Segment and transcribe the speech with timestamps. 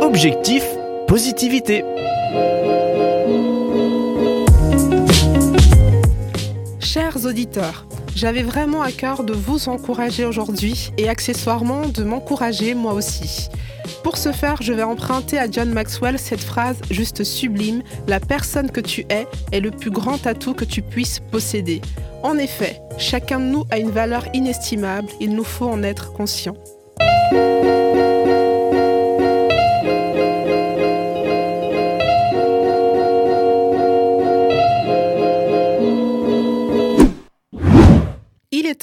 [0.00, 0.64] Objectif
[1.06, 1.84] positivité.
[6.80, 12.92] Chers auditeurs, j'avais vraiment à cœur de vous encourager aujourd'hui et accessoirement de m'encourager moi
[12.92, 13.48] aussi.
[14.02, 18.70] Pour ce faire, je vais emprunter à John Maxwell cette phrase juste sublime La personne
[18.70, 21.80] que tu es est le plus grand atout que tu puisses posséder.
[22.22, 26.54] En effet, chacun de nous a une valeur inestimable, il nous faut en être conscient.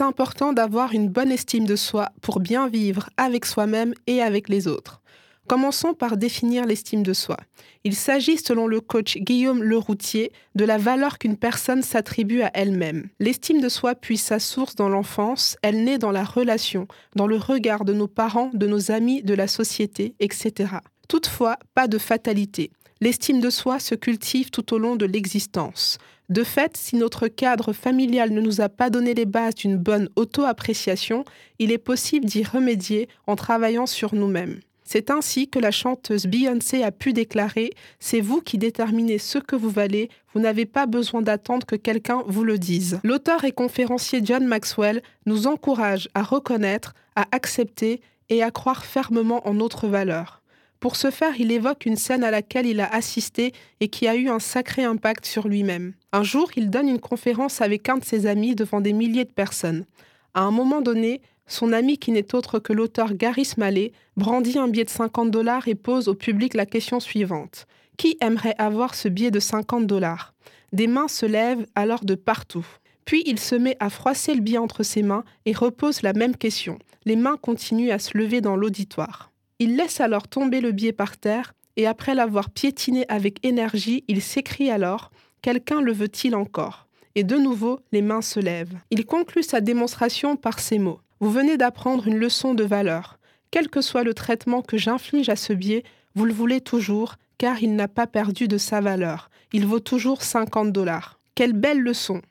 [0.01, 4.67] Important d'avoir une bonne estime de soi pour bien vivre avec soi-même et avec les
[4.67, 5.01] autres.
[5.47, 7.37] Commençons par définir l'estime de soi.
[7.83, 13.09] Il s'agit, selon le coach Guillaume Leroutier, de la valeur qu'une personne s'attribue à elle-même.
[13.19, 17.37] L'estime de soi puise sa source dans l'enfance, elle naît dans la relation, dans le
[17.37, 20.75] regard de nos parents, de nos amis, de la société, etc.
[21.07, 22.71] Toutefois, pas de fatalité.
[23.01, 25.97] L'estime de soi se cultive tout au long de l'existence.
[26.29, 30.09] De fait, si notre cadre familial ne nous a pas donné les bases d'une bonne
[30.15, 31.25] auto-appréciation,
[31.57, 34.59] il est possible d'y remédier en travaillant sur nous-mêmes.
[34.83, 39.55] C'est ainsi que la chanteuse Beyoncé a pu déclarer C'est vous qui déterminez ce que
[39.55, 42.99] vous valez, vous n'avez pas besoin d'attendre que quelqu'un vous le dise.
[43.03, 49.47] L'auteur et conférencier John Maxwell nous encourage à reconnaître, à accepter et à croire fermement
[49.47, 50.38] en notre valeur.
[50.79, 54.15] Pour ce faire, il évoque une scène à laquelle il a assisté et qui a
[54.15, 55.93] eu un sacré impact sur lui-même.
[56.13, 59.31] Un jour, il donne une conférence avec un de ses amis devant des milliers de
[59.31, 59.85] personnes.
[60.33, 64.69] À un moment donné, son ami, qui n'est autre que l'auteur Gary Smalley, brandit un
[64.69, 67.65] billet de 50 dollars et pose au public la question suivante.
[67.97, 70.33] Qui aimerait avoir ce billet de 50 dollars?
[70.71, 72.65] Des mains se lèvent alors de partout.
[73.03, 76.37] Puis il se met à froisser le billet entre ses mains et repose la même
[76.37, 76.79] question.
[77.05, 79.28] Les mains continuent à se lever dans l'auditoire.
[79.59, 84.21] Il laisse alors tomber le billet par terre et après l'avoir piétiné avec énergie, il
[84.21, 85.11] s'écrie alors
[85.41, 86.87] Quelqu'un le veut-il encore?
[87.15, 88.77] Et de nouveau, les mains se lèvent.
[88.91, 93.19] Il conclut sa démonstration par ces mots Vous venez d'apprendre une leçon de valeur.
[93.51, 95.83] Quel que soit le traitement que j'inflige à ce billet,
[96.15, 99.29] vous le voulez toujours, car il n'a pas perdu de sa valeur.
[99.53, 101.19] Il vaut toujours 50 dollars.
[101.35, 102.21] Quelle belle leçon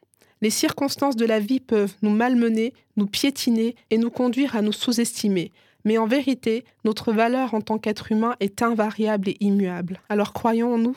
[0.42, 4.72] Les circonstances de la vie peuvent nous malmener, nous piétiner et nous conduire à nous
[4.72, 5.50] sous-estimer.
[5.84, 10.00] Mais en vérité, notre valeur en tant qu'être humain est invariable et immuable.
[10.08, 10.96] Alors croyons en nous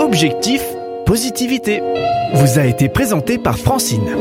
[0.00, 0.62] Objectif
[1.04, 1.82] positivité
[2.34, 4.16] vous a été présenté par Francine.